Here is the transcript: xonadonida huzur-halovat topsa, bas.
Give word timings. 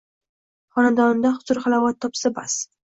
xonadonida 0.79 1.35
huzur-halovat 1.37 2.05
topsa, 2.07 2.37
bas. 2.43 2.63